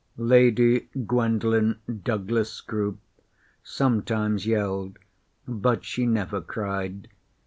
Lady 0.17 0.89
Gwendolen 1.05 1.77
Douglas 2.03 2.51
Scroop 2.51 2.97
sometimes 3.61 4.47
yelled, 4.47 4.97
but 5.47 5.85
she 5.85 6.07
never 6.07 6.41
cried. 6.41 7.07